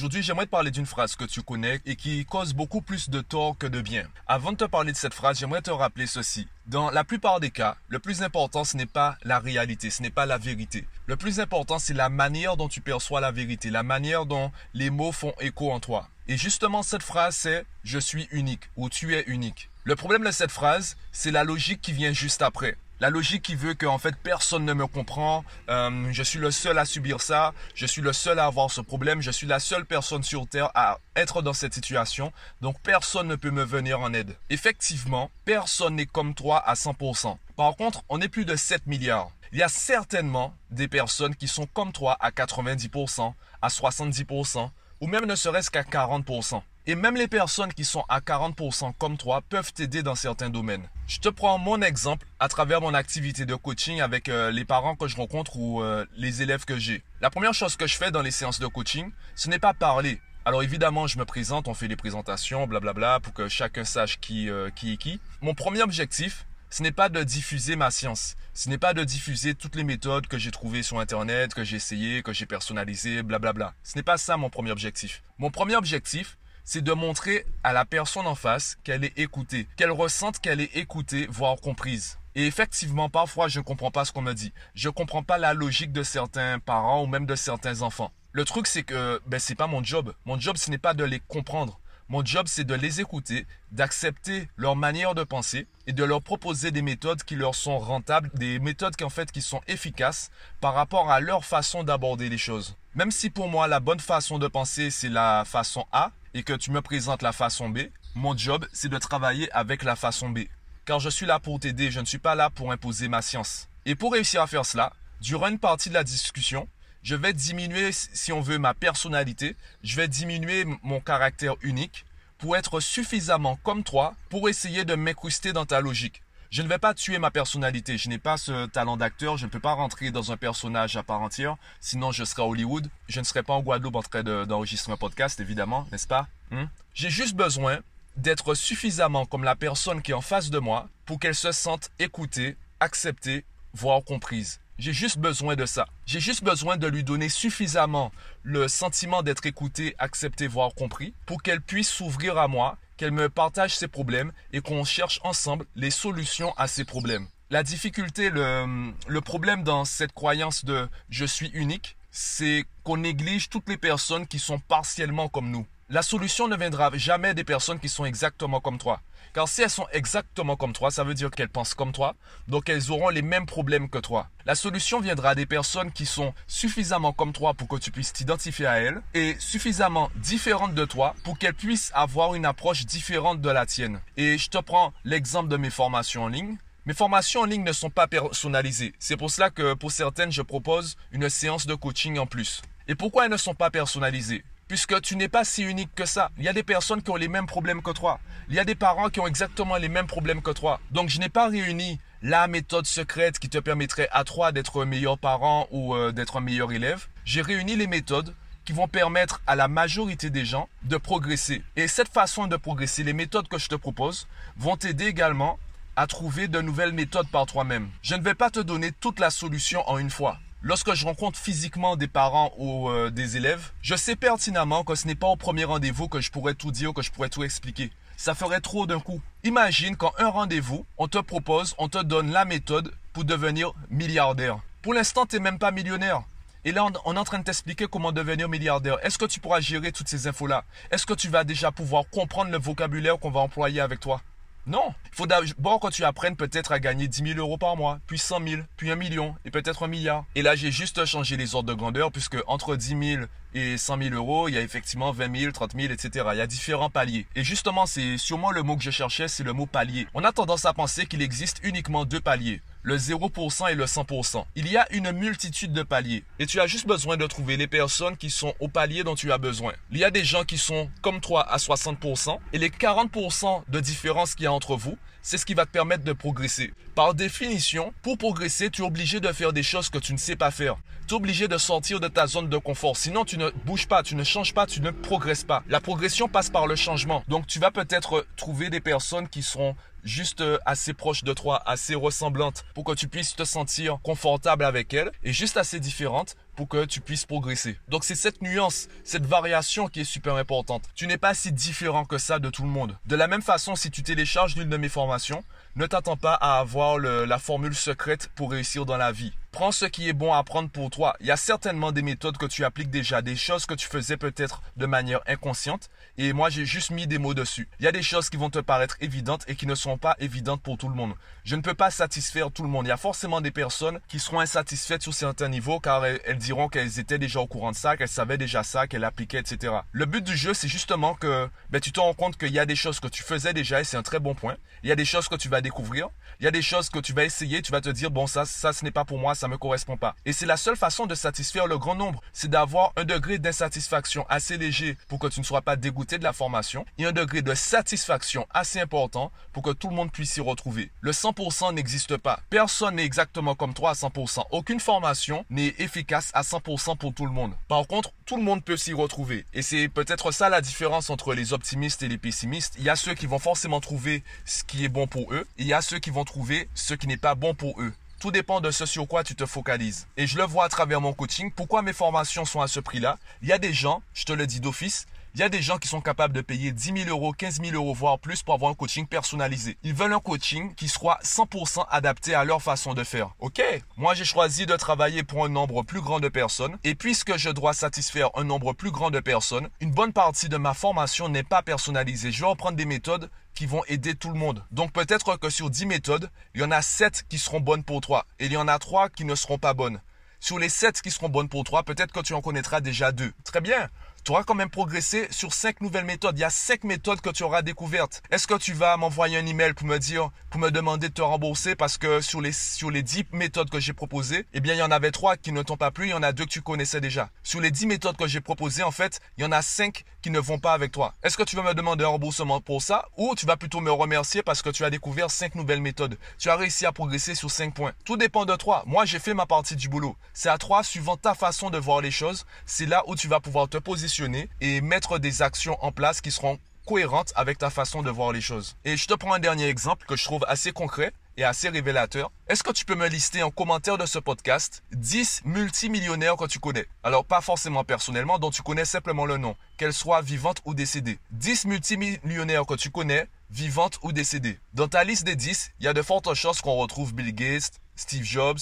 Aujourd'hui, 0.00 0.22
j'aimerais 0.22 0.46
te 0.46 0.50
parler 0.50 0.70
d'une 0.70 0.86
phrase 0.86 1.14
que 1.14 1.26
tu 1.26 1.42
connais 1.42 1.78
et 1.84 1.94
qui 1.94 2.24
cause 2.24 2.54
beaucoup 2.54 2.80
plus 2.80 3.10
de 3.10 3.20
tort 3.20 3.58
que 3.58 3.66
de 3.66 3.82
bien. 3.82 4.08
Avant 4.26 4.52
de 4.52 4.56
te 4.56 4.64
parler 4.64 4.92
de 4.92 4.96
cette 4.96 5.12
phrase, 5.12 5.38
j'aimerais 5.38 5.60
te 5.60 5.70
rappeler 5.70 6.06
ceci. 6.06 6.48
Dans 6.68 6.88
la 6.88 7.04
plupart 7.04 7.38
des 7.38 7.50
cas, 7.50 7.76
le 7.88 7.98
plus 7.98 8.22
important, 8.22 8.64
ce 8.64 8.78
n'est 8.78 8.86
pas 8.86 9.18
la 9.24 9.38
réalité, 9.38 9.90
ce 9.90 10.00
n'est 10.00 10.08
pas 10.08 10.24
la 10.24 10.38
vérité. 10.38 10.86
Le 11.04 11.16
plus 11.16 11.38
important, 11.38 11.78
c'est 11.78 11.92
la 11.92 12.08
manière 12.08 12.56
dont 12.56 12.68
tu 12.68 12.80
perçois 12.80 13.20
la 13.20 13.30
vérité, 13.30 13.68
la 13.68 13.82
manière 13.82 14.24
dont 14.24 14.50
les 14.72 14.88
mots 14.88 15.12
font 15.12 15.34
écho 15.38 15.70
en 15.70 15.80
toi. 15.80 16.08
Et 16.28 16.38
justement, 16.38 16.82
cette 16.82 17.02
phrase, 17.02 17.36
c'est 17.36 17.66
je 17.84 17.98
suis 17.98 18.26
unique 18.30 18.70
ou 18.78 18.88
tu 18.88 19.14
es 19.14 19.24
unique. 19.26 19.68
Le 19.84 19.96
problème 19.96 20.24
de 20.24 20.30
cette 20.30 20.50
phrase, 20.50 20.96
c'est 21.12 21.30
la 21.30 21.44
logique 21.44 21.82
qui 21.82 21.92
vient 21.92 22.14
juste 22.14 22.40
après. 22.40 22.78
La 23.00 23.08
logique 23.08 23.42
qui 23.42 23.54
veut 23.54 23.72
qu'en 23.72 23.96
fait 23.96 24.14
personne 24.14 24.66
ne 24.66 24.74
me 24.74 24.86
comprend, 24.86 25.42
euh, 25.70 26.08
je 26.12 26.22
suis 26.22 26.38
le 26.38 26.50
seul 26.50 26.78
à 26.78 26.84
subir 26.84 27.22
ça, 27.22 27.54
je 27.74 27.86
suis 27.86 28.02
le 28.02 28.12
seul 28.12 28.38
à 28.38 28.44
avoir 28.44 28.70
ce 28.70 28.82
problème, 28.82 29.22
je 29.22 29.30
suis 29.30 29.46
la 29.46 29.58
seule 29.58 29.86
personne 29.86 30.22
sur 30.22 30.46
Terre 30.46 30.70
à 30.74 30.98
être 31.16 31.40
dans 31.40 31.54
cette 31.54 31.72
situation, 31.72 32.30
donc 32.60 32.78
personne 32.82 33.26
ne 33.26 33.36
peut 33.36 33.50
me 33.50 33.64
venir 33.64 34.00
en 34.00 34.12
aide. 34.12 34.36
Effectivement, 34.50 35.30
personne 35.46 35.96
n'est 35.96 36.04
comme 36.04 36.34
toi 36.34 36.58
à 36.58 36.74
100%. 36.74 37.38
Par 37.56 37.74
contre, 37.76 38.02
on 38.10 38.20
est 38.20 38.28
plus 38.28 38.44
de 38.44 38.54
7 38.54 38.86
milliards. 38.86 39.30
Il 39.52 39.58
y 39.58 39.62
a 39.62 39.68
certainement 39.68 40.54
des 40.70 40.86
personnes 40.86 41.34
qui 41.34 41.48
sont 41.48 41.66
comme 41.66 41.92
toi 41.92 42.18
à 42.20 42.30
90%, 42.30 43.32
à 43.62 43.68
70%, 43.68 44.70
ou 45.00 45.06
même 45.06 45.24
ne 45.24 45.36
serait-ce 45.36 45.70
qu'à 45.70 45.84
40%. 45.84 46.62
Et 46.86 46.94
même 46.94 47.16
les 47.16 47.28
personnes 47.28 47.72
qui 47.72 47.84
sont 47.84 48.04
à 48.08 48.20
40% 48.20 48.94
comme 48.98 49.18
toi 49.18 49.42
peuvent 49.42 49.72
t'aider 49.72 50.02
dans 50.02 50.14
certains 50.14 50.48
domaines. 50.48 50.88
Je 51.06 51.18
te 51.18 51.28
prends 51.28 51.58
mon 51.58 51.82
exemple 51.82 52.26
à 52.38 52.48
travers 52.48 52.80
mon 52.80 52.94
activité 52.94 53.44
de 53.44 53.54
coaching 53.54 54.00
avec 54.00 54.28
euh, 54.28 54.50
les 54.50 54.64
parents 54.64 54.96
que 54.96 55.06
je 55.06 55.16
rencontre 55.16 55.56
ou 55.56 55.82
euh, 55.82 56.06
les 56.16 56.40
élèves 56.40 56.64
que 56.64 56.78
j'ai. 56.78 57.02
La 57.20 57.28
première 57.28 57.52
chose 57.52 57.76
que 57.76 57.86
je 57.86 57.96
fais 57.96 58.10
dans 58.10 58.22
les 58.22 58.30
séances 58.30 58.60
de 58.60 58.66
coaching, 58.66 59.10
ce 59.34 59.48
n'est 59.50 59.58
pas 59.58 59.74
parler. 59.74 60.20
Alors 60.46 60.62
évidemment, 60.62 61.06
je 61.06 61.18
me 61.18 61.26
présente, 61.26 61.68
on 61.68 61.74
fait 61.74 61.86
des 61.86 61.96
présentations, 61.96 62.66
blablabla, 62.66 63.20
pour 63.20 63.34
que 63.34 63.48
chacun 63.48 63.84
sache 63.84 64.18
qui, 64.18 64.48
euh, 64.48 64.70
qui 64.70 64.94
est 64.94 64.96
qui. 64.96 65.20
Mon 65.42 65.54
premier 65.54 65.82
objectif, 65.82 66.46
ce 66.70 66.82
n'est 66.82 66.92
pas 66.92 67.10
de 67.10 67.22
diffuser 67.22 67.76
ma 67.76 67.90
science. 67.90 68.36
Ce 68.54 68.70
n'est 68.70 68.78
pas 68.78 68.94
de 68.94 69.04
diffuser 69.04 69.54
toutes 69.54 69.76
les 69.76 69.84
méthodes 69.84 70.28
que 70.28 70.38
j'ai 70.38 70.50
trouvées 70.50 70.82
sur 70.82 70.98
Internet, 70.98 71.52
que 71.52 71.62
j'ai 71.62 71.76
essayées, 71.76 72.22
que 72.22 72.32
j'ai 72.32 72.46
personnalisées, 72.46 73.22
blablabla. 73.22 73.74
Ce 73.82 73.96
n'est 73.96 74.02
pas 74.02 74.16
ça 74.16 74.38
mon 74.38 74.48
premier 74.48 74.70
objectif. 74.70 75.22
Mon 75.38 75.50
premier 75.50 75.76
objectif, 75.76 76.38
c'est 76.64 76.82
de 76.82 76.92
montrer 76.92 77.46
à 77.62 77.72
la 77.72 77.84
personne 77.84 78.26
en 78.26 78.34
face 78.34 78.76
qu'elle 78.84 79.04
est 79.04 79.18
écoutée, 79.18 79.66
qu'elle 79.76 79.90
ressente 79.90 80.38
qu'elle 80.38 80.60
est 80.60 80.76
écoutée, 80.76 81.26
voire 81.30 81.56
comprise. 81.56 82.18
Et 82.34 82.46
effectivement, 82.46 83.08
parfois, 83.08 83.48
je 83.48 83.58
ne 83.58 83.64
comprends 83.64 83.90
pas 83.90 84.04
ce 84.04 84.12
qu'on 84.12 84.22
me 84.22 84.34
dit. 84.34 84.52
Je 84.74 84.88
ne 84.88 84.92
comprends 84.92 85.22
pas 85.22 85.38
la 85.38 85.52
logique 85.52 85.92
de 85.92 86.02
certains 86.02 86.58
parents 86.60 87.02
ou 87.02 87.06
même 87.06 87.26
de 87.26 87.34
certains 87.34 87.82
enfants. 87.82 88.12
Le 88.32 88.44
truc, 88.44 88.68
c'est 88.68 88.84
que 88.84 89.20
ben, 89.26 89.40
ce 89.40 89.50
n'est 89.50 89.56
pas 89.56 89.66
mon 89.66 89.82
job. 89.82 90.14
Mon 90.24 90.38
job, 90.38 90.56
ce 90.56 90.70
n'est 90.70 90.78
pas 90.78 90.94
de 90.94 91.02
les 91.02 91.18
comprendre. 91.18 91.79
Mon 92.10 92.24
job, 92.24 92.46
c'est 92.48 92.64
de 92.64 92.74
les 92.74 93.00
écouter, 93.00 93.46
d'accepter 93.70 94.48
leur 94.56 94.74
manière 94.74 95.14
de 95.14 95.22
penser 95.22 95.68
et 95.86 95.92
de 95.92 96.02
leur 96.02 96.20
proposer 96.20 96.72
des 96.72 96.82
méthodes 96.82 97.22
qui 97.22 97.36
leur 97.36 97.54
sont 97.54 97.78
rentables, 97.78 98.32
des 98.34 98.58
méthodes 98.58 98.96
qui 98.96 99.04
en 99.04 99.10
fait 99.10 99.30
qui 99.30 99.40
sont 99.40 99.60
efficaces 99.68 100.32
par 100.60 100.74
rapport 100.74 101.08
à 101.12 101.20
leur 101.20 101.44
façon 101.44 101.84
d'aborder 101.84 102.28
les 102.28 102.36
choses. 102.36 102.74
Même 102.96 103.12
si 103.12 103.30
pour 103.30 103.48
moi 103.48 103.68
la 103.68 103.78
bonne 103.78 104.00
façon 104.00 104.40
de 104.40 104.48
penser 104.48 104.90
c'est 104.90 105.08
la 105.08 105.44
façon 105.46 105.86
A 105.92 106.10
et 106.34 106.42
que 106.42 106.52
tu 106.52 106.72
me 106.72 106.82
présentes 106.82 107.22
la 107.22 107.30
façon 107.30 107.68
B, 107.68 107.78
mon 108.16 108.36
job 108.36 108.66
c'est 108.72 108.88
de 108.88 108.98
travailler 108.98 109.48
avec 109.52 109.84
la 109.84 109.94
façon 109.94 110.30
B. 110.30 110.40
Car 110.86 110.98
je 110.98 111.10
suis 111.10 111.26
là 111.26 111.38
pour 111.38 111.60
t'aider, 111.60 111.92
je 111.92 112.00
ne 112.00 112.06
suis 112.06 112.18
pas 112.18 112.34
là 112.34 112.50
pour 112.50 112.72
imposer 112.72 113.06
ma 113.06 113.22
science. 113.22 113.68
Et 113.86 113.94
pour 113.94 114.14
réussir 114.14 114.42
à 114.42 114.48
faire 114.48 114.66
cela, 114.66 114.92
durant 115.20 115.46
une 115.46 115.60
partie 115.60 115.90
de 115.90 115.94
la 115.94 116.02
discussion, 116.02 116.66
je 117.02 117.14
vais 117.14 117.32
diminuer, 117.32 117.90
si 117.92 118.32
on 118.32 118.40
veut, 118.40 118.58
ma 118.58 118.74
personnalité, 118.74 119.56
je 119.82 119.96
vais 119.96 120.08
diminuer 120.08 120.64
mon 120.82 121.00
caractère 121.00 121.54
unique 121.62 122.04
pour 122.38 122.56
être 122.56 122.80
suffisamment 122.80 123.58
comme 123.62 123.84
toi 123.84 124.14
pour 124.28 124.48
essayer 124.48 124.84
de 124.84 124.94
m'incruster 124.94 125.52
dans 125.52 125.66
ta 125.66 125.80
logique. 125.80 126.22
Je 126.50 126.62
ne 126.62 126.68
vais 126.68 126.78
pas 126.78 126.94
tuer 126.94 127.18
ma 127.18 127.30
personnalité. 127.30 127.96
Je 127.96 128.08
n'ai 128.08 128.18
pas 128.18 128.36
ce 128.36 128.66
talent 128.66 128.96
d'acteur. 128.96 129.36
Je 129.36 129.44
ne 129.44 129.50
peux 129.50 129.60
pas 129.60 129.74
rentrer 129.74 130.10
dans 130.10 130.32
un 130.32 130.36
personnage 130.36 130.96
à 130.96 131.04
part 131.04 131.20
entière. 131.20 131.56
Sinon, 131.78 132.10
je 132.10 132.24
serai 132.24 132.42
à 132.42 132.46
Hollywood. 132.46 132.90
Je 133.08 133.20
ne 133.20 133.24
serai 133.24 133.44
pas 133.44 133.52
en 133.52 133.60
Guadeloupe 133.60 133.94
en 133.94 134.02
train 134.02 134.24
d'enregistrer 134.24 134.92
un 134.92 134.96
podcast, 134.96 135.38
évidemment, 135.38 135.86
n'est-ce 135.92 136.08
pas? 136.08 136.26
Hmm? 136.50 136.64
J'ai 136.92 137.10
juste 137.10 137.36
besoin 137.36 137.78
d'être 138.16 138.54
suffisamment 138.54 139.26
comme 139.26 139.44
la 139.44 139.54
personne 139.54 140.02
qui 140.02 140.10
est 140.10 140.14
en 140.14 140.20
face 140.20 140.50
de 140.50 140.58
moi 140.58 140.88
pour 141.06 141.20
qu'elle 141.20 141.36
se 141.36 141.52
sente 141.52 141.90
écoutée, 142.00 142.56
acceptée, 142.80 143.44
voire 143.72 144.02
comprise. 144.02 144.58
J'ai 144.80 144.94
juste 144.94 145.18
besoin 145.18 145.56
de 145.56 145.66
ça. 145.66 145.86
J'ai 146.06 146.20
juste 146.20 146.42
besoin 146.42 146.78
de 146.78 146.86
lui 146.86 147.04
donner 147.04 147.28
suffisamment 147.28 148.12
le 148.42 148.66
sentiment 148.66 149.22
d'être 149.22 149.44
écouté, 149.44 149.94
accepté, 149.98 150.46
voire 150.46 150.74
compris, 150.74 151.12
pour 151.26 151.42
qu'elle 151.42 151.60
puisse 151.60 151.90
s'ouvrir 151.90 152.38
à 152.38 152.48
moi, 152.48 152.78
qu'elle 152.96 153.10
me 153.10 153.28
partage 153.28 153.76
ses 153.76 153.88
problèmes 153.88 154.32
et 154.54 154.62
qu'on 154.62 154.84
cherche 154.84 155.20
ensemble 155.22 155.66
les 155.76 155.90
solutions 155.90 156.54
à 156.56 156.66
ses 156.66 156.86
problèmes. 156.86 157.28
La 157.50 157.62
difficulté, 157.62 158.30
le, 158.30 158.94
le 159.06 159.20
problème 159.20 159.64
dans 159.64 159.84
cette 159.84 160.14
croyance 160.14 160.64
de 160.64 160.88
je 161.10 161.26
suis 161.26 161.48
unique, 161.48 161.98
c'est 162.10 162.64
qu'on 162.82 162.96
néglige 162.96 163.50
toutes 163.50 163.68
les 163.68 163.76
personnes 163.76 164.26
qui 164.26 164.38
sont 164.38 164.60
partiellement 164.60 165.28
comme 165.28 165.50
nous. 165.50 165.66
La 165.92 166.02
solution 166.02 166.46
ne 166.46 166.56
viendra 166.56 166.88
jamais 166.94 167.34
des 167.34 167.42
personnes 167.42 167.80
qui 167.80 167.88
sont 167.88 168.04
exactement 168.04 168.60
comme 168.60 168.78
toi. 168.78 169.00
Car 169.34 169.48
si 169.48 169.62
elles 169.62 169.70
sont 169.70 169.88
exactement 169.90 170.54
comme 170.54 170.72
toi, 170.72 170.92
ça 170.92 171.02
veut 171.02 171.14
dire 171.14 171.32
qu'elles 171.32 171.48
pensent 171.48 171.74
comme 171.74 171.90
toi, 171.90 172.14
donc 172.46 172.68
elles 172.68 172.92
auront 172.92 173.08
les 173.08 173.22
mêmes 173.22 173.44
problèmes 173.44 173.90
que 173.90 173.98
toi. 173.98 174.28
La 174.46 174.54
solution 174.54 175.00
viendra 175.00 175.34
des 175.34 175.46
personnes 175.46 175.90
qui 175.90 176.06
sont 176.06 176.32
suffisamment 176.46 177.12
comme 177.12 177.32
toi 177.32 177.54
pour 177.54 177.66
que 177.66 177.74
tu 177.74 177.90
puisses 177.90 178.12
t'identifier 178.12 178.66
à 178.66 178.78
elles 178.78 179.02
et 179.14 179.34
suffisamment 179.40 180.12
différentes 180.14 180.74
de 180.74 180.84
toi 180.84 181.16
pour 181.24 181.36
qu'elles 181.38 181.54
puissent 181.54 181.90
avoir 181.92 182.36
une 182.36 182.46
approche 182.46 182.86
différente 182.86 183.40
de 183.40 183.50
la 183.50 183.66
tienne. 183.66 184.00
Et 184.16 184.38
je 184.38 184.48
te 184.48 184.58
prends 184.58 184.92
l'exemple 185.02 185.48
de 185.48 185.56
mes 185.56 185.70
formations 185.70 186.22
en 186.22 186.28
ligne. 186.28 186.56
Mes 186.86 186.94
formations 186.94 187.40
en 187.40 187.46
ligne 187.46 187.64
ne 187.64 187.72
sont 187.72 187.90
pas 187.90 188.06
personnalisées. 188.06 188.94
C'est 189.00 189.16
pour 189.16 189.32
cela 189.32 189.50
que 189.50 189.74
pour 189.74 189.90
certaines, 189.90 190.30
je 190.30 190.42
propose 190.42 190.96
une 191.10 191.28
séance 191.28 191.66
de 191.66 191.74
coaching 191.74 192.16
en 192.20 192.26
plus. 192.26 192.62
Et 192.86 192.94
pourquoi 192.94 193.24
elles 193.24 193.32
ne 193.32 193.36
sont 193.36 193.56
pas 193.56 193.70
personnalisées? 193.70 194.44
Puisque 194.70 195.02
tu 195.02 195.16
n'es 195.16 195.26
pas 195.26 195.44
si 195.44 195.64
unique 195.64 195.92
que 195.96 196.06
ça. 196.06 196.30
Il 196.38 196.44
y 196.44 196.48
a 196.48 196.52
des 196.52 196.62
personnes 196.62 197.02
qui 197.02 197.10
ont 197.10 197.16
les 197.16 197.26
mêmes 197.26 197.48
problèmes 197.48 197.82
que 197.82 197.90
toi. 197.90 198.20
Il 198.48 198.54
y 198.54 198.60
a 198.60 198.64
des 198.64 198.76
parents 198.76 199.08
qui 199.08 199.18
ont 199.18 199.26
exactement 199.26 199.76
les 199.78 199.88
mêmes 199.88 200.06
problèmes 200.06 200.42
que 200.42 200.52
toi. 200.52 200.78
Donc 200.92 201.08
je 201.08 201.18
n'ai 201.18 201.28
pas 201.28 201.48
réuni 201.48 201.98
la 202.22 202.46
méthode 202.46 202.86
secrète 202.86 203.40
qui 203.40 203.48
te 203.48 203.58
permettrait 203.58 204.08
à 204.12 204.22
toi 204.22 204.52
d'être 204.52 204.80
un 204.80 204.84
meilleur 204.84 205.18
parent 205.18 205.66
ou 205.72 205.96
euh, 205.96 206.12
d'être 206.12 206.36
un 206.36 206.40
meilleur 206.40 206.70
élève. 206.70 207.08
J'ai 207.24 207.42
réuni 207.42 207.74
les 207.74 207.88
méthodes 207.88 208.32
qui 208.64 208.72
vont 208.72 208.86
permettre 208.86 209.42
à 209.48 209.56
la 209.56 209.66
majorité 209.66 210.30
des 210.30 210.44
gens 210.44 210.68
de 210.84 210.96
progresser. 210.96 211.64
Et 211.74 211.88
cette 211.88 212.12
façon 212.12 212.46
de 212.46 212.54
progresser, 212.54 213.02
les 213.02 213.12
méthodes 213.12 213.48
que 213.48 213.58
je 213.58 213.66
te 213.66 213.74
propose, 213.74 214.28
vont 214.56 214.76
t'aider 214.76 215.06
également 215.06 215.58
à 215.96 216.06
trouver 216.06 216.46
de 216.46 216.60
nouvelles 216.60 216.92
méthodes 216.92 217.28
par 217.28 217.46
toi-même. 217.46 217.88
Je 218.02 218.14
ne 218.14 218.22
vais 218.22 218.34
pas 218.34 218.50
te 218.50 218.60
donner 218.60 218.92
toute 218.92 219.18
la 219.18 219.30
solution 219.30 219.82
en 219.90 219.98
une 219.98 220.10
fois. 220.10 220.38
Lorsque 220.62 220.92
je 220.92 221.06
rencontre 221.06 221.38
physiquement 221.38 221.96
des 221.96 222.06
parents 222.06 222.52
ou 222.58 222.90
euh, 222.90 223.08
des 223.08 223.38
élèves, 223.38 223.70
je 223.80 223.94
sais 223.94 224.14
pertinemment 224.14 224.84
que 224.84 224.94
ce 224.94 225.06
n'est 225.06 225.14
pas 225.14 225.28
au 225.28 225.36
premier 225.36 225.64
rendez-vous 225.64 226.06
que 226.06 226.20
je 226.20 226.30
pourrais 226.30 226.52
tout 226.52 226.70
dire, 226.70 226.92
que 226.92 227.00
je 227.00 227.10
pourrais 227.10 227.30
tout 227.30 227.42
expliquer. 227.42 227.90
Ça 228.18 228.34
ferait 228.34 228.60
trop 228.60 228.86
d'un 228.86 229.00
coup. 229.00 229.22
Imagine 229.42 229.96
qu'en 229.96 230.12
un 230.18 230.28
rendez-vous, 230.28 230.84
on 230.98 231.08
te 231.08 231.16
propose, 231.16 231.74
on 231.78 231.88
te 231.88 231.96
donne 232.02 232.30
la 232.30 232.44
méthode 232.44 232.92
pour 233.14 233.24
devenir 233.24 233.72
milliardaire. 233.88 234.58
Pour 234.82 234.92
l'instant, 234.92 235.24
tu 235.24 235.36
n'es 235.36 235.42
même 235.42 235.58
pas 235.58 235.70
millionnaire. 235.70 236.24
Et 236.66 236.72
là, 236.72 236.84
on 237.06 237.16
est 237.16 237.18
en 237.18 237.24
train 237.24 237.38
de 237.38 237.44
t'expliquer 237.44 237.86
comment 237.86 238.12
devenir 238.12 238.50
milliardaire. 238.50 238.98
Est-ce 239.02 239.16
que 239.16 239.24
tu 239.24 239.40
pourras 239.40 239.60
gérer 239.60 239.92
toutes 239.92 240.08
ces 240.08 240.26
infos-là? 240.26 240.64
Est-ce 240.90 241.06
que 241.06 241.14
tu 241.14 241.28
vas 241.28 241.42
déjà 241.42 241.72
pouvoir 241.72 242.04
comprendre 242.10 242.50
le 242.50 242.58
vocabulaire 242.58 243.18
qu'on 243.18 243.30
va 243.30 243.40
employer 243.40 243.80
avec 243.80 244.00
toi? 244.00 244.20
Non. 244.66 244.94
Il 245.12 245.16
faut 245.16 245.26
d'abord 245.26 245.80
que 245.80 245.88
tu 245.88 246.04
apprennes 246.04 246.36
peut-être 246.36 246.72
à 246.72 246.78
gagner 246.78 247.08
10 247.08 247.34
000 247.34 247.38
euros 247.38 247.58
par 247.58 247.76
mois, 247.76 247.98
puis 248.06 248.18
100 248.18 248.46
000, 248.46 248.62
puis 248.76 248.90
1 248.90 248.96
million, 248.96 249.34
et 249.44 249.50
peut-être 249.50 249.84
un 249.84 249.88
milliard. 249.88 250.24
Et 250.34 250.42
là, 250.42 250.54
j'ai 250.54 250.70
juste 250.70 251.04
changé 251.04 251.36
les 251.36 251.54
ordres 251.54 251.68
de 251.68 251.74
grandeur, 251.74 252.12
puisque 252.12 252.36
entre 252.46 252.76
10 252.76 252.88
000 253.16 253.24
et 253.54 253.76
100 253.76 253.98
000 253.98 254.14
euros, 254.14 254.48
il 254.48 254.54
y 254.54 254.58
a 254.58 254.60
effectivement 254.60 255.12
20 255.12 255.36
000, 255.36 255.52
30 255.52 255.72
000, 255.74 255.92
etc. 255.92 256.26
Il 256.32 256.38
y 256.38 256.40
a 256.40 256.46
différents 256.46 256.90
paliers. 256.90 257.26
Et 257.34 257.42
justement, 257.42 257.86
c'est 257.86 258.18
sûrement 258.18 258.50
le 258.50 258.62
mot 258.62 258.76
que 258.76 258.82
je 258.82 258.90
cherchais, 258.90 259.28
c'est 259.28 259.42
le 259.42 259.52
mot 259.52 259.66
palier. 259.66 260.06
On 260.14 260.24
a 260.24 260.32
tendance 260.32 260.64
à 260.64 260.72
penser 260.72 261.06
qu'il 261.06 261.22
existe 261.22 261.58
uniquement 261.62 262.04
deux 262.04 262.20
paliers 262.20 262.60
le 262.82 262.96
0% 262.96 263.70
et 263.70 263.74
le 263.74 263.84
100%. 263.84 264.44
Il 264.56 264.68
y 264.68 264.76
a 264.76 264.86
une 264.92 265.12
multitude 265.12 265.72
de 265.72 265.82
paliers 265.82 266.24
et 266.38 266.46
tu 266.46 266.60
as 266.60 266.66
juste 266.66 266.86
besoin 266.86 267.16
de 267.16 267.26
trouver 267.26 267.56
les 267.56 267.66
personnes 267.66 268.16
qui 268.16 268.30
sont 268.30 268.54
au 268.60 268.68
palier 268.68 269.04
dont 269.04 269.14
tu 269.14 269.32
as 269.32 269.38
besoin. 269.38 269.72
Il 269.90 269.98
y 269.98 270.04
a 270.04 270.10
des 270.10 270.24
gens 270.24 270.44
qui 270.44 270.58
sont 270.58 270.90
comme 271.02 271.20
toi 271.20 271.42
à 271.50 271.56
60% 271.56 272.38
et 272.52 272.58
les 272.58 272.70
40% 272.70 273.62
de 273.68 273.80
différence 273.80 274.34
qu'il 274.34 274.44
y 274.44 274.46
a 274.46 274.52
entre 274.52 274.76
vous, 274.76 274.96
c'est 275.22 275.38
ce 275.38 275.44
qui 275.44 275.54
va 275.54 275.66
te 275.66 275.70
permettre 275.70 276.04
de 276.04 276.12
progresser. 276.12 276.72
Par 276.94 277.14
définition, 277.14 277.92
pour 278.02 278.18
progresser, 278.18 278.70
tu 278.70 278.82
es 278.82 278.86
obligé 278.86 279.20
de 279.20 279.30
faire 279.32 279.52
des 279.52 279.62
choses 279.62 279.90
que 279.90 279.98
tu 279.98 280.12
ne 280.12 280.18
sais 280.18 280.36
pas 280.36 280.50
faire. 280.50 280.76
Tu 281.06 281.14
es 281.14 281.16
obligé 281.16 281.48
de 281.48 281.58
sortir 281.58 282.00
de 282.00 282.08
ta 282.08 282.26
zone 282.26 282.48
de 282.48 282.56
confort. 282.56 282.96
Sinon, 282.96 283.24
tu 283.24 283.36
ne 283.36 283.50
bouges 283.66 283.86
pas, 283.86 284.02
tu 284.02 284.14
ne 284.14 284.24
changes 284.24 284.54
pas, 284.54 284.66
tu 284.66 284.80
ne 284.80 284.90
progresses 284.90 285.44
pas. 285.44 285.62
La 285.68 285.80
progression 285.80 286.28
passe 286.28 286.50
par 286.50 286.66
le 286.66 286.76
changement. 286.76 287.24
Donc, 287.28 287.46
tu 287.46 287.58
vas 287.58 287.70
peut-être 287.70 288.26
trouver 288.36 288.70
des 288.70 288.80
personnes 288.80 289.28
qui 289.28 289.42
seront 289.42 289.76
juste 290.04 290.40
euh, 290.40 290.58
assez 290.66 290.94
proches 290.94 291.24
de 291.24 291.32
toi, 291.32 291.62
assez 291.66 291.94
ressemblantes 291.94 292.64
pour 292.74 292.84
que 292.84 292.92
tu 292.92 293.08
puisses 293.08 293.34
te 293.34 293.44
sentir 293.44 293.98
confortable 294.02 294.64
avec 294.64 294.92
elles 294.94 295.10
et 295.22 295.32
juste 295.32 295.56
assez 295.56 295.80
différentes 295.80 296.36
pour 296.56 296.68
que 296.68 296.84
tu 296.84 297.00
puisses 297.00 297.26
progresser. 297.26 297.78
Donc 297.88 298.04
c'est 298.04 298.14
cette 298.14 298.42
nuance, 298.42 298.88
cette 299.04 299.24
variation 299.24 299.88
qui 299.88 300.00
est 300.00 300.04
super 300.04 300.36
importante. 300.36 300.84
Tu 300.94 301.06
n'es 301.06 301.18
pas 301.18 301.34
si 301.34 301.52
différent 301.52 302.04
que 302.04 302.18
ça 302.18 302.38
de 302.38 302.50
tout 302.50 302.62
le 302.62 302.68
monde. 302.68 302.96
De 303.06 303.16
la 303.16 303.28
même 303.28 303.42
façon, 303.42 303.76
si 303.76 303.90
tu 303.90 304.02
télécharges 304.02 304.56
l'une 304.56 304.68
de 304.68 304.76
mes 304.76 304.88
formations, 304.88 305.44
ne 305.76 305.86
t'attends 305.86 306.16
pas 306.16 306.34
à 306.34 306.58
avoir 306.58 306.98
la 306.98 307.38
formule 307.38 307.74
secrète 307.74 308.28
pour 308.34 308.50
réussir 308.50 308.84
dans 308.84 308.96
la 308.96 309.12
vie. 309.12 309.32
Prends 309.52 309.72
ce 309.72 309.84
qui 309.84 310.08
est 310.08 310.12
bon 310.12 310.32
à 310.32 310.44
prendre 310.44 310.70
pour 310.70 310.90
toi. 310.90 311.16
Il 311.20 311.26
y 311.26 311.32
a 311.32 311.36
certainement 311.36 311.90
des 311.90 312.02
méthodes 312.02 312.36
que 312.36 312.46
tu 312.46 312.64
appliques 312.64 312.88
déjà, 312.88 313.20
des 313.20 313.34
choses 313.34 313.66
que 313.66 313.74
tu 313.74 313.88
faisais 313.88 314.16
peut-être 314.16 314.62
de 314.76 314.86
manière 314.86 315.20
inconsciente. 315.26 315.90
Et 316.18 316.32
moi, 316.32 316.50
j'ai 316.50 316.64
juste 316.64 316.90
mis 316.90 317.08
des 317.08 317.18
mots 317.18 317.34
dessus. 317.34 317.68
Il 317.80 317.84
y 317.84 317.88
a 317.88 317.92
des 317.92 318.02
choses 318.02 318.30
qui 318.30 318.36
vont 318.36 318.48
te 318.48 318.60
paraître 318.60 318.96
évidentes 319.00 319.44
et 319.48 319.56
qui 319.56 319.66
ne 319.66 319.74
sont 319.74 319.98
pas 319.98 320.14
évidentes 320.20 320.62
pour 320.62 320.78
tout 320.78 320.88
le 320.88 320.94
monde. 320.94 321.14
Je 321.42 321.56
ne 321.56 321.62
peux 321.62 321.74
pas 321.74 321.90
satisfaire 321.90 322.52
tout 322.52 322.62
le 322.62 322.68
monde. 322.68 322.86
Il 322.86 322.90
y 322.90 322.92
a 322.92 322.96
forcément 322.96 323.40
des 323.40 323.50
personnes 323.50 323.98
qui 324.06 324.20
seront 324.20 324.38
insatisfaites 324.38 325.02
sur 325.02 325.14
certains 325.14 325.48
niveaux 325.48 325.80
car 325.80 326.06
elles, 326.06 326.38
diront 326.38 326.68
qu'elles 326.68 327.00
étaient 327.00 327.18
déjà 327.18 327.40
au 327.40 327.48
courant 327.48 327.72
de 327.72 327.76
ça, 327.76 327.96
qu'elles 327.96 328.08
savaient 328.08 328.38
déjà 328.38 328.62
ça, 328.62 328.86
qu'elles 328.86 329.04
appliquaient, 329.04 329.40
etc. 329.40 329.74
Le 329.90 330.06
but 330.06 330.22
du 330.22 330.36
jeu, 330.36 330.54
c'est 330.54 330.68
justement 330.68 331.14
que 331.14 331.48
ben, 331.70 331.80
tu 331.80 331.90
te 331.90 331.98
rends 331.98 332.14
compte 332.14 332.36
qu'il 332.36 332.52
y 332.52 332.60
a 332.60 332.66
des 332.66 332.76
choses 332.76 333.00
que 333.00 333.08
tu 333.08 333.24
faisais 333.24 333.52
déjà 333.52 333.80
et 333.80 333.84
c'est 333.84 333.96
un 333.96 334.04
très 334.04 334.20
bon 334.20 334.34
point. 334.36 334.56
Il 334.84 334.88
y 334.88 334.92
a 334.92 334.96
des 334.96 335.04
choses 335.04 335.28
que 335.28 335.34
tu 335.34 335.48
vas 335.48 335.60
découvrir. 335.60 336.08
Il 336.38 336.44
y 336.44 336.46
a 336.46 336.52
des 336.52 336.62
choses 336.62 336.88
que 336.88 337.00
tu 337.00 337.12
vas 337.12 337.24
essayer, 337.24 337.62
tu 337.62 337.72
vas 337.72 337.80
te 337.80 337.90
dire, 337.90 338.10
bon, 338.10 338.26
ça, 338.26 338.44
ça, 338.46 338.72
ce 338.72 338.84
n'est 338.84 338.90
pas 338.90 339.04
pour 339.04 339.18
moi, 339.18 339.34
ça 339.40 339.48
me 339.48 339.56
correspond 339.56 339.96
pas. 339.96 340.14
Et 340.26 340.32
c'est 340.32 340.46
la 340.46 340.58
seule 340.58 340.76
façon 340.76 341.06
de 341.06 341.14
satisfaire 341.14 341.66
le 341.66 341.78
grand 341.78 341.94
nombre, 341.94 342.20
c'est 342.32 342.50
d'avoir 342.50 342.92
un 342.96 343.04
degré 343.04 343.38
d'insatisfaction 343.38 344.26
assez 344.28 344.58
léger 344.58 344.98
pour 345.08 345.18
que 345.18 345.28
tu 345.28 345.40
ne 345.40 345.44
sois 345.44 345.62
pas 345.62 345.76
dégoûté 345.76 346.18
de 346.18 346.24
la 346.24 346.34
formation 346.34 346.84
et 346.98 347.06
un 347.06 347.12
degré 347.12 347.40
de 347.40 347.54
satisfaction 347.54 348.46
assez 348.50 348.80
important 348.80 349.32
pour 349.52 349.62
que 349.62 349.70
tout 349.70 349.88
le 349.88 349.94
monde 349.94 350.12
puisse 350.12 350.32
s'y 350.32 350.42
retrouver. 350.42 350.90
Le 351.00 351.12
100% 351.12 351.74
n'existe 351.74 352.18
pas. 352.18 352.40
Personne 352.50 352.96
n'est 352.96 353.04
exactement 353.04 353.54
comme 353.54 353.72
toi 353.72 353.90
à 353.90 353.94
100%. 353.94 354.44
Aucune 354.50 354.78
formation 354.78 355.46
n'est 355.48 355.74
efficace 355.78 356.30
à 356.34 356.42
100% 356.42 356.98
pour 356.98 357.14
tout 357.14 357.24
le 357.24 357.32
monde. 357.32 357.54
Par 357.66 357.86
contre, 357.86 358.12
tout 358.26 358.36
le 358.36 358.42
monde 358.42 358.62
peut 358.62 358.76
s'y 358.76 358.92
retrouver. 358.92 359.46
Et 359.54 359.62
c'est 359.62 359.88
peut-être 359.88 360.32
ça 360.32 360.50
la 360.50 360.60
différence 360.60 361.08
entre 361.08 361.32
les 361.32 361.54
optimistes 361.54 362.02
et 362.02 362.08
les 362.08 362.18
pessimistes. 362.18 362.74
Il 362.76 362.84
y 362.84 362.90
a 362.90 362.96
ceux 362.96 363.14
qui 363.14 363.26
vont 363.26 363.38
forcément 363.38 363.80
trouver 363.80 364.22
ce 364.44 364.64
qui 364.64 364.84
est 364.84 364.88
bon 364.88 365.06
pour 365.06 365.32
eux. 365.32 365.46
Il 365.56 365.66
y 365.66 365.72
a 365.72 365.80
ceux 365.80 365.98
qui 365.98 366.10
vont 366.10 366.24
trouver 366.24 366.68
ce 366.74 366.92
qui 366.92 367.06
n'est 367.06 367.16
pas 367.16 367.34
bon 367.34 367.54
pour 367.54 367.80
eux. 367.80 367.92
Tout 368.20 368.30
dépend 368.30 368.60
de 368.60 368.70
ce 368.70 368.84
sur 368.84 369.08
quoi 369.08 369.24
tu 369.24 369.34
te 369.34 369.46
focalises. 369.46 370.06
Et 370.18 370.26
je 370.26 370.36
le 370.36 370.44
vois 370.44 370.66
à 370.66 370.68
travers 370.68 371.00
mon 371.00 371.14
coaching. 371.14 371.50
Pourquoi 371.50 371.80
mes 371.80 371.94
formations 371.94 372.44
sont 372.44 372.60
à 372.60 372.68
ce 372.68 372.78
prix-là? 372.78 373.18
Il 373.40 373.48
y 373.48 373.52
a 373.52 373.56
des 373.56 373.72
gens, 373.72 374.02
je 374.12 374.26
te 374.26 374.32
le 374.34 374.46
dis 374.46 374.60
d'office, 374.60 375.06
il 375.34 375.40
y 375.40 375.44
a 375.44 375.48
des 375.48 375.62
gens 375.62 375.78
qui 375.78 375.86
sont 375.86 376.00
capables 376.00 376.34
de 376.34 376.40
payer 376.40 376.72
10 376.72 377.04
000 377.04 377.08
euros, 377.08 377.32
15 377.32 377.60
000 377.62 377.74
euros, 377.74 377.94
voire 377.94 378.18
plus 378.18 378.42
pour 378.42 378.54
avoir 378.54 378.72
un 378.72 378.74
coaching 378.74 379.06
personnalisé. 379.06 379.78
Ils 379.84 379.94
veulent 379.94 380.12
un 380.12 380.20
coaching 380.20 380.74
qui 380.74 380.88
soit 380.88 381.20
100% 381.22 381.86
adapté 381.88 382.34
à 382.34 382.44
leur 382.44 382.60
façon 382.60 382.94
de 382.94 383.04
faire. 383.04 383.30
Ok, 383.38 383.62
moi 383.96 384.14
j'ai 384.14 384.24
choisi 384.24 384.66
de 384.66 384.74
travailler 384.74 385.22
pour 385.22 385.44
un 385.44 385.48
nombre 385.48 385.84
plus 385.84 386.00
grand 386.00 386.18
de 386.18 386.28
personnes. 386.28 386.78
Et 386.82 386.96
puisque 386.96 387.36
je 387.36 387.50
dois 387.50 387.74
satisfaire 387.74 388.30
un 388.34 388.44
nombre 388.44 388.72
plus 388.72 388.90
grand 388.90 389.10
de 389.10 389.20
personnes, 389.20 389.68
une 389.80 389.92
bonne 389.92 390.12
partie 390.12 390.48
de 390.48 390.56
ma 390.56 390.74
formation 390.74 391.28
n'est 391.28 391.44
pas 391.44 391.62
personnalisée. 391.62 392.32
Je 392.32 392.40
vais 392.40 392.50
en 392.50 392.56
prendre 392.56 392.76
des 392.76 392.84
méthodes 392.84 393.30
qui 393.54 393.66
vont 393.66 393.84
aider 393.86 394.16
tout 394.16 394.30
le 394.30 394.38
monde. 394.38 394.64
Donc 394.72 394.92
peut-être 394.92 395.36
que 395.36 395.48
sur 395.50 395.70
10 395.70 395.86
méthodes, 395.86 396.28
il 396.54 396.60
y 396.60 396.64
en 396.64 396.70
a 396.72 396.82
7 396.82 397.26
qui 397.28 397.38
seront 397.38 397.60
bonnes 397.60 397.84
pour 397.84 398.00
toi. 398.00 398.26
Et 398.40 398.46
il 398.46 398.52
y 398.52 398.56
en 398.56 398.66
a 398.66 398.78
3 398.78 399.10
qui 399.10 399.24
ne 399.24 399.34
seront 399.36 399.58
pas 399.58 399.74
bonnes. 399.74 400.00
Sur 400.42 400.58
les 400.58 400.70
7 400.70 401.02
qui 401.02 401.10
seront 401.10 401.28
bonnes 401.28 401.50
pour 401.50 401.64
toi, 401.64 401.82
peut-être 401.82 402.12
que 402.12 402.20
tu 402.20 402.32
en 402.32 402.40
connaîtras 402.40 402.80
déjà 402.80 403.12
2. 403.12 403.32
Très 403.44 403.60
bien 403.60 403.90
tu 404.24 404.32
auras 404.32 404.44
quand 404.44 404.54
même 404.54 404.70
progressé 404.70 405.28
sur 405.30 405.54
cinq 405.54 405.80
nouvelles 405.80 406.04
méthodes. 406.04 406.38
Il 406.38 406.42
y 406.42 406.44
a 406.44 406.50
cinq 406.50 406.84
méthodes 406.84 407.20
que 407.20 407.30
tu 407.30 407.42
auras 407.42 407.62
découvertes. 407.62 408.22
Est-ce 408.30 408.46
que 408.46 408.54
tu 408.54 408.72
vas 408.72 408.96
m'envoyer 408.96 409.38
un 409.38 409.46
email 409.46 409.72
pour 409.72 409.86
me 409.86 409.98
dire, 409.98 410.30
pour 410.50 410.60
me 410.60 410.70
demander 410.70 411.08
de 411.08 411.14
te 411.14 411.22
rembourser 411.22 411.74
parce 411.74 411.98
que 411.98 412.20
sur 412.20 412.40
les, 412.40 412.52
sur 412.52 412.90
les 412.90 413.02
10 413.02 413.26
méthodes 413.32 413.70
que 413.70 413.80
j'ai 413.80 413.92
proposées, 413.92 414.46
eh 414.52 414.60
bien, 414.60 414.74
il 414.74 414.78
y 414.78 414.82
en 414.82 414.90
avait 414.90 415.10
trois 415.10 415.36
qui 415.36 415.52
ne 415.52 415.62
t'ont 415.62 415.76
pas 415.76 415.90
plu, 415.90 416.06
il 416.06 416.10
y 416.10 416.14
en 416.14 416.22
a 416.22 416.32
deux 416.32 416.44
que 416.44 416.50
tu 416.50 416.62
connaissais 416.62 417.00
déjà. 417.00 417.30
Sur 417.42 417.60
les 417.60 417.70
10 417.70 417.86
méthodes 417.86 418.16
que 418.16 418.26
j'ai 418.26 418.40
proposées, 418.40 418.82
en 418.82 418.90
fait, 418.90 419.20
il 419.38 419.44
y 419.44 419.46
en 419.46 419.52
a 419.52 419.62
cinq 419.62 420.04
qui 420.22 420.30
ne 420.30 420.38
vont 420.38 420.58
pas 420.58 420.72
avec 420.72 420.92
toi. 420.92 421.14
Est-ce 421.22 421.36
que 421.36 421.42
tu 421.42 421.56
vas 421.56 421.62
me 421.62 421.74
demander 421.74 422.04
un 422.04 422.08
remboursement 422.08 422.60
pour 422.60 422.82
ça 422.82 423.06
ou 423.16 423.34
tu 423.34 423.46
vas 423.46 423.56
plutôt 423.56 423.80
me 423.80 423.90
remercier 423.90 424.42
parce 424.42 424.62
que 424.62 424.70
tu 424.70 424.84
as 424.84 424.90
découvert 424.90 425.30
cinq 425.30 425.54
nouvelles 425.54 425.80
méthodes? 425.80 426.18
Tu 426.38 426.50
as 426.50 426.56
réussi 426.56 426.86
à 426.86 426.92
progresser 426.92 427.34
sur 427.34 427.50
cinq 427.50 427.74
points. 427.74 427.92
Tout 428.04 428.16
dépend 428.16 428.44
de 428.44 428.56
toi. 428.56 428.82
Moi, 428.86 429.04
j'ai 429.04 429.18
fait 429.18 429.34
ma 429.34 429.46
partie 429.46 429.76
du 429.76 429.88
boulot. 429.88 430.16
C'est 430.34 430.48
à 430.48 430.58
toi, 430.58 430.82
suivant 430.82 431.16
ta 431.16 431.34
façon 431.34 431.70
de 431.70 431.78
voir 431.78 432.00
les 432.00 432.10
choses, 432.10 432.46
c'est 432.66 432.86
là 432.86 433.02
où 433.06 433.16
tu 433.16 433.28
vas 433.28 433.40
pouvoir 433.40 433.68
te 433.68 433.78
positionner 433.78 434.48
et 434.60 434.80
mettre 434.80 435.18
des 435.18 435.42
actions 435.42 435.76
en 435.84 435.92
place 435.92 436.20
qui 436.20 436.30
seront 436.30 436.58
cohérentes 436.86 437.32
avec 437.36 437.58
ta 437.58 437.70
façon 437.70 438.02
de 438.02 438.10
voir 438.10 438.32
les 438.32 438.40
choses. 438.40 438.76
Et 438.84 438.96
je 438.96 439.06
te 439.06 439.14
prends 439.14 439.34
un 439.34 439.38
dernier 439.38 439.66
exemple 439.66 440.06
que 440.06 440.16
je 440.16 440.24
trouve 440.24 440.44
assez 440.48 440.72
concret 440.72 441.12
et 441.36 441.44
assez 441.44 441.68
révélateur. 441.68 442.30
Est-ce 442.48 442.62
que 442.62 442.72
tu 442.72 442.84
peux 442.84 442.94
me 442.94 443.08
lister 443.08 443.42
en 443.42 443.50
commentaire 443.50 443.98
de 443.98 444.06
ce 444.06 444.18
podcast 444.18 444.82
10 444.92 445.42
multimillionnaires 445.44 446.36
que 446.36 446.46
tu 446.46 446.58
connais? 446.58 446.86
Alors 447.02 447.24
pas 447.24 447.40
forcément 447.40 447.84
personnellement, 447.84 448.38
dont 448.38 448.50
tu 448.50 448.62
connais 448.62 448.84
simplement 448.84 449.26
le 449.26 449.36
nom, 449.36 449.56
qu'elles 449.76 449.92
soient 449.92 450.22
vivantes 450.22 450.60
ou 450.64 450.74
décédées. 450.74 451.18
10 451.32 451.66
multimillionnaires 451.66 452.66
que 452.66 452.74
tu 452.74 452.90
connais, 452.90 453.28
vivantes 453.50 453.98
ou 454.02 454.12
décédées. 454.12 454.58
Dans 454.74 454.88
ta 454.88 455.04
liste 455.04 455.24
des 455.24 455.36
10, 455.36 455.72
il 455.80 455.84
y 455.84 455.88
a 455.88 455.92
de 455.92 456.02
fortes 456.02 456.34
chances 456.34 456.60
qu'on 456.60 456.76
retrouve 456.76 457.14
Bill 457.14 457.34
Gates, 457.34 457.80
Steve 457.96 458.24
Jobs, 458.24 458.58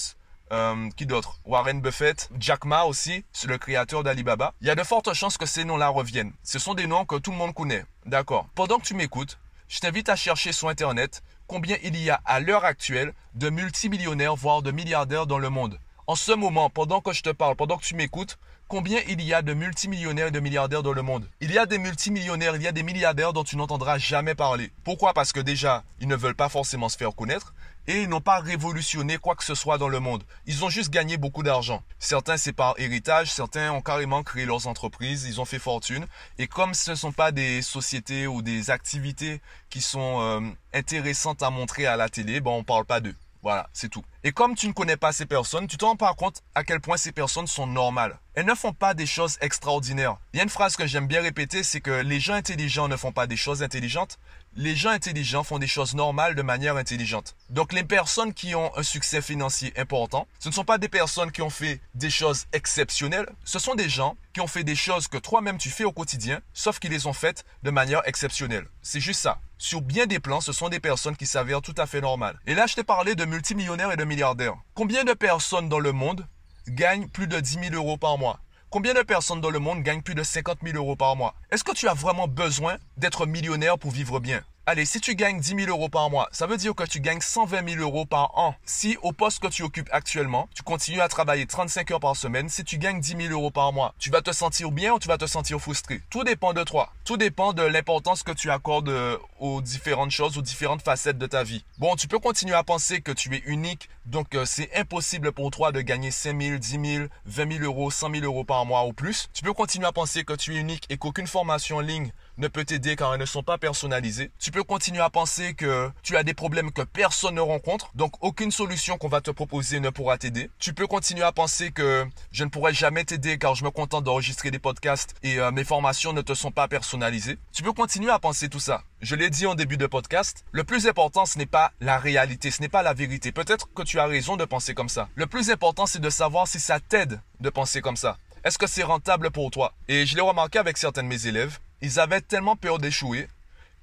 euh, 0.51 0.89
qui 0.95 1.05
d'autre? 1.05 1.39
Warren 1.45 1.81
Buffett, 1.81 2.29
Jack 2.39 2.65
Ma 2.65 2.83
aussi, 2.83 3.23
c'est 3.31 3.47
le 3.47 3.57
créateur 3.57 4.03
d'Alibaba. 4.03 4.53
Il 4.61 4.67
y 4.67 4.71
a 4.71 4.75
de 4.75 4.83
fortes 4.83 5.13
chances 5.13 5.37
que 5.37 5.45
ces 5.45 5.63
noms-là 5.63 5.89
reviennent. 5.89 6.33
Ce 6.43 6.57
sont 6.59 6.73
des 6.73 6.87
noms 6.87 7.05
que 7.05 7.15
tout 7.15 7.31
le 7.31 7.37
monde 7.37 7.53
connaît. 7.53 7.85
D'accord. 8.05 8.47
Pendant 8.55 8.79
que 8.79 8.85
tu 8.85 8.95
m'écoutes, 8.95 9.37
je 9.67 9.79
t'invite 9.79 10.09
à 10.09 10.15
chercher 10.15 10.51
sur 10.51 10.69
Internet 10.69 11.21
combien 11.49 11.77
il 11.83 11.97
y 11.97 12.11
a 12.11 12.21
à 12.25 12.39
l'heure 12.39 12.63
actuelle 12.63 13.11
de 13.33 13.49
multimillionnaires, 13.49 14.35
voire 14.35 14.61
de 14.61 14.71
milliardaires 14.71 15.25
dans 15.25 15.39
le 15.39 15.49
monde. 15.49 15.79
En 16.05 16.15
ce 16.15 16.31
moment, 16.31 16.69
pendant 16.69 17.01
que 17.01 17.11
je 17.11 17.23
te 17.23 17.31
parle, 17.31 17.55
pendant 17.55 17.77
que 17.77 17.83
tu 17.83 17.95
m'écoutes, 17.95 18.37
combien 18.67 18.99
il 19.07 19.19
y 19.21 19.33
a 19.33 19.41
de 19.41 19.53
multimillionnaires 19.53 20.27
et 20.27 20.31
de 20.31 20.39
milliardaires 20.39 20.83
dans 20.83 20.93
le 20.93 21.01
monde? 21.01 21.27
Il 21.41 21.51
y 21.51 21.57
a 21.57 21.65
des 21.65 21.79
multimillionnaires, 21.79 22.55
il 22.55 22.61
y 22.61 22.67
a 22.67 22.71
des 22.71 22.83
milliardaires 22.83 23.33
dont 23.33 23.43
tu 23.43 23.57
n'entendras 23.57 23.97
jamais 23.97 24.35
parler. 24.35 24.71
Pourquoi? 24.83 25.13
Parce 25.13 25.33
que 25.33 25.39
déjà, 25.39 25.83
ils 25.99 26.07
ne 26.07 26.15
veulent 26.15 26.35
pas 26.35 26.49
forcément 26.49 26.87
se 26.87 26.97
faire 26.97 27.15
connaître 27.15 27.55
et 27.89 28.03
ils 28.03 28.07
n'ont 28.07 28.21
pas 28.21 28.39
révolutionné 28.39 29.17
quoi 29.17 29.35
que 29.35 29.43
ce 29.43 29.55
soit 29.55 29.79
dans 29.79 29.87
le 29.89 29.99
monde. 29.99 30.23
Ils 30.45 30.63
ont 30.63 30.69
juste 30.69 30.91
gagné 30.91 31.17
beaucoup 31.17 31.41
d'argent. 31.41 31.81
Certains, 31.97 32.37
c'est 32.37 32.53
par 32.53 32.75
héritage, 32.77 33.31
certains 33.31 33.71
ont 33.71 33.81
carrément 33.81 34.21
créé 34.21 34.45
leurs 34.45 34.67
entreprises, 34.67 35.25
ils 35.27 35.41
ont 35.41 35.45
fait 35.45 35.57
fortune. 35.57 36.05
Et 36.37 36.45
comme 36.45 36.75
ce 36.75 36.91
ne 36.91 36.95
sont 36.95 37.11
pas 37.11 37.31
des 37.31 37.63
sociétés 37.63 38.27
ou 38.27 38.43
des 38.43 38.69
activités 38.69 39.41
qui 39.71 39.81
sont 39.81 40.21
euh, 40.21 40.39
intéressantes 40.71 41.41
à 41.41 41.49
montrer 41.49 41.87
à 41.87 41.97
la 41.97 42.09
télé, 42.09 42.41
ben 42.41 42.51
on 42.51 42.63
parle 42.63 42.85
pas 42.85 42.99
d'eux. 42.99 43.15
Voilà, 43.41 43.69
c'est 43.71 43.87
tout. 43.87 44.03
Et 44.25 44.33
comme 44.33 44.53
tu 44.53 44.67
ne 44.67 44.73
connais 44.73 44.97
pas 44.97 45.13
ces 45.13 45.25
personnes, 45.25 45.65
tu 45.65 45.77
te 45.77 45.85
rends 45.85 45.95
pas 45.95 46.13
compte 46.13 46.43
à 46.55 46.65
quel 46.65 46.81
point 46.81 46.97
ces 46.97 47.13
personnes 47.13 47.47
sont 47.47 47.67
normales. 47.67 48.19
Elles 48.33 48.45
ne 48.45 48.53
font 48.53 48.73
pas 48.73 48.93
des 48.93 49.05
choses 49.05 49.37
extraordinaires. 49.39 50.17
Il 50.33 50.37
y 50.37 50.39
a 50.41 50.43
une 50.43 50.49
phrase 50.49 50.75
que 50.75 50.85
j'aime 50.85 51.07
bien 51.07 51.21
répéter, 51.21 51.63
c'est 51.63 51.79
que 51.79 52.01
les 52.01 52.19
gens 52.19 52.33
intelligents 52.33 52.89
ne 52.89 52.97
font 52.97 53.13
pas 53.13 53.27
des 53.27 53.37
choses 53.37 53.63
intelligentes. 53.63 54.19
Les 54.61 54.75
gens 54.75 54.89
intelligents 54.89 55.45
font 55.45 55.57
des 55.57 55.67
choses 55.67 55.95
normales 55.95 56.35
de 56.35 56.41
manière 56.41 56.75
intelligente. 56.75 57.37
Donc 57.49 57.71
les 57.71 57.85
personnes 57.85 58.33
qui 58.33 58.55
ont 58.55 58.75
un 58.75 58.83
succès 58.83 59.21
financier 59.21 59.71
important, 59.77 60.27
ce 60.37 60.49
ne 60.49 60.53
sont 60.53 60.65
pas 60.65 60.77
des 60.77 60.89
personnes 60.89 61.31
qui 61.31 61.41
ont 61.41 61.49
fait 61.49 61.79
des 61.95 62.09
choses 62.09 62.45
exceptionnelles, 62.51 63.29
ce 63.45 63.57
sont 63.57 63.75
des 63.75 63.87
gens 63.87 64.17
qui 64.33 64.41
ont 64.41 64.47
fait 64.47 64.65
des 64.65 64.75
choses 64.75 65.07
que 65.07 65.17
toi-même 65.17 65.57
tu 65.57 65.69
fais 65.69 65.85
au 65.85 65.93
quotidien, 65.93 66.41
sauf 66.53 66.79
qu'ils 66.79 66.91
les 66.91 67.07
ont 67.07 67.13
faites 67.13 67.45
de 67.63 67.71
manière 67.71 68.01
exceptionnelle. 68.03 68.67
C'est 68.81 68.99
juste 68.99 69.21
ça. 69.21 69.39
Sur 69.57 69.79
bien 69.79 70.07
des 70.07 70.19
plans, 70.19 70.41
ce 70.41 70.51
sont 70.51 70.67
des 70.67 70.81
personnes 70.81 71.15
qui 71.15 71.25
s'avèrent 71.25 71.61
tout 71.61 71.75
à 71.77 71.85
fait 71.85 72.01
normales. 72.01 72.37
Et 72.45 72.53
là, 72.53 72.67
je 72.67 72.75
t'ai 72.75 72.83
parlé 72.83 73.15
de 73.15 73.23
multimillionnaires 73.23 73.93
et 73.93 73.97
de 73.97 74.03
milliardaires. 74.03 74.57
Combien 74.73 75.05
de 75.05 75.13
personnes 75.13 75.69
dans 75.69 75.79
le 75.79 75.93
monde 75.93 76.27
gagnent 76.67 77.07
plus 77.07 77.27
de 77.27 77.39
10 77.39 77.59
000 77.69 77.75
euros 77.75 77.95
par 77.95 78.17
mois? 78.17 78.41
Combien 78.71 78.93
de 78.93 79.01
personnes 79.01 79.41
dans 79.41 79.49
le 79.49 79.57
monde 79.57 79.81
gagnent 79.81 80.03
plus 80.03 80.13
de 80.13 80.21
50 80.21 80.59
000 80.63 80.77
euros 80.77 80.95
par 80.95 81.15
mois? 81.15 81.33
Est-ce 81.49 81.63
que 81.63 81.71
tu 81.71 81.87
as 81.87 81.95
vraiment 81.95 82.27
besoin 82.27 82.77
d'être 82.97 83.25
millionnaire 83.25 83.79
pour 83.79 83.89
vivre 83.89 84.19
bien? 84.19 84.43
Allez, 84.71 84.85
si 84.85 85.01
tu 85.01 85.15
gagnes 85.15 85.39
10 85.39 85.65
000 85.65 85.69
euros 85.71 85.89
par 85.89 86.11
mois, 86.11 86.29
ça 86.31 86.45
veut 86.45 86.55
dire 86.55 86.75
que 86.75 86.83
tu 86.83 86.99
gagnes 86.99 87.21
120 87.21 87.67
000 87.67 87.81
euros 87.81 88.05
par 88.05 88.37
an. 88.37 88.53
Si 88.65 88.99
au 89.01 89.13
poste 89.13 89.39
que 89.39 89.47
tu 89.47 89.63
occupes 89.63 89.89
actuellement, 89.91 90.47
tu 90.53 90.61
continues 90.61 91.01
à 91.01 91.07
travailler 91.07 91.47
35 91.47 91.89
heures 91.89 91.99
par 91.99 92.15
semaine, 92.15 92.49
si 92.49 92.63
tu 92.63 92.77
gagnes 92.77 92.99
10 92.99 93.29
000 93.29 93.33
euros 93.33 93.49
par 93.49 93.73
mois, 93.73 93.95
tu 93.97 94.11
vas 94.11 94.21
te 94.21 94.31
sentir 94.31 94.69
bien 94.69 94.93
ou 94.93 94.99
tu 94.99 95.07
vas 95.07 95.17
te 95.17 95.25
sentir 95.25 95.59
frustré? 95.59 96.03
Tout 96.11 96.23
dépend 96.23 96.53
de 96.53 96.63
toi. 96.63 96.93
Tout 97.03 97.17
dépend 97.17 97.53
de 97.53 97.63
l'importance 97.63 98.21
que 98.21 98.31
tu 98.31 98.51
accordes 98.51 98.89
euh, 98.89 99.17
aux 99.39 99.59
différentes 99.59 100.11
choses, 100.11 100.37
aux 100.37 100.43
différentes 100.43 100.83
facettes 100.83 101.17
de 101.17 101.25
ta 101.25 101.41
vie. 101.41 101.65
Bon, 101.79 101.95
tu 101.95 102.07
peux 102.07 102.19
continuer 102.19 102.53
à 102.53 102.63
penser 102.63 103.01
que 103.01 103.11
tu 103.11 103.35
es 103.35 103.41
unique, 103.47 103.89
donc 104.05 104.35
euh, 104.35 104.45
c'est 104.45 104.69
impossible 104.77 105.31
pour 105.31 105.49
toi 105.49 105.71
de 105.71 105.81
gagner 105.81 106.11
5 106.11 106.39
000, 106.39 106.57
10 106.59 106.69
000, 106.97 107.07
20 107.25 107.53
000 107.53 107.63
euros, 107.63 107.89
100 107.89 108.11
000 108.11 108.23
euros 108.23 108.43
par 108.43 108.67
mois 108.67 108.85
ou 108.85 108.93
plus. 108.93 109.29
Tu 109.33 109.43
peux 109.43 109.53
continuer 109.53 109.87
à 109.87 109.91
penser 109.91 110.23
que 110.23 110.33
tu 110.33 110.55
es 110.55 110.59
unique 110.59 110.85
et 110.91 110.97
qu'aucune 110.97 111.25
formation 111.25 111.77
en 111.77 111.81
ligne 111.81 112.11
ne 112.39 112.47
peut 112.47 112.65
t'aider 112.65 112.95
car 112.95 113.13
elles 113.13 113.19
ne 113.19 113.25
sont 113.25 113.43
pas 113.43 113.57
personnalisées. 113.57 114.31
Tu 114.39 114.49
peux 114.51 114.63
continuer 114.63 115.01
à 115.01 115.09
penser 115.09 115.53
que 115.53 115.91
tu 116.01 116.17
as 116.17 116.23
des 116.23 116.33
problèmes 116.33 116.71
que 116.71 116.81
personne 116.81 117.35
ne 117.35 117.41
rencontre, 117.41 117.91
donc 117.95 118.13
aucune 118.21 118.51
solution 118.51 118.97
qu'on 118.97 119.09
va 119.09 119.21
te 119.21 119.29
proposer 119.29 119.79
ne 119.79 119.89
pourra 119.89 120.17
t'aider. 120.17 120.49
Tu 120.57 120.73
peux 120.73 120.87
continuer 120.87 121.23
à 121.23 121.31
penser 121.31 121.71
que 121.71 122.05
je 122.31 122.43
ne 122.43 122.49
pourrai 122.49 122.73
jamais 122.73 123.03
t'aider 123.03 123.37
car 123.37 123.55
je 123.55 123.63
me 123.63 123.71
contente 123.71 124.05
d'enregistrer 124.05 124.51
des 124.51 124.59
podcasts 124.59 125.15
et 125.21 125.39
euh, 125.39 125.51
mes 125.51 125.63
formations 125.63 126.13
ne 126.13 126.21
te 126.21 126.33
sont 126.33 126.51
pas 126.51 126.67
personnalisées. 126.67 127.37
Tu 127.51 127.61
peux 127.61 127.73
continuer 127.73 128.11
à 128.11 128.19
penser 128.19 128.49
tout 128.49 128.59
ça. 128.59 128.83
Je 129.01 129.15
l'ai 129.15 129.29
dit 129.29 129.45
en 129.45 129.55
début 129.55 129.77
de 129.77 129.87
podcast, 129.87 130.45
le 130.51 130.63
plus 130.63 130.87
important 130.87 131.25
ce 131.25 131.37
n'est 131.37 131.45
pas 131.45 131.71
la 131.81 131.97
réalité, 131.97 132.51
ce 132.51 132.61
n'est 132.61 132.69
pas 132.69 132.83
la 132.83 132.93
vérité. 132.93 133.31
Peut-être 133.31 133.71
que 133.73 133.83
tu 133.83 133.99
as 133.99 134.05
raison 134.05 134.37
de 134.37 134.45
penser 134.45 134.73
comme 134.73 134.89
ça. 134.89 135.09
Le 135.15 135.27
plus 135.27 135.51
important 135.51 135.85
c'est 135.85 135.99
de 135.99 136.09
savoir 136.09 136.47
si 136.47 136.59
ça 136.59 136.79
t'aide 136.79 137.19
de 137.41 137.49
penser 137.49 137.81
comme 137.81 137.97
ça. 137.97 138.17
Est-ce 138.45 138.57
que 138.57 138.67
c'est 138.67 138.83
rentable 138.83 139.31
pour 139.31 139.51
toi? 139.51 139.73
Et 139.89 140.05
je 140.05 140.15
l'ai 140.15 140.21
remarqué 140.21 140.59
avec 140.59 140.77
certains 140.77 141.03
de 141.03 141.09
mes 141.09 141.27
élèves, 141.27 141.59
ils 141.81 141.99
avaient 141.99 142.21
tellement 142.21 142.55
peur 142.55 142.79
d'échouer 142.79 143.27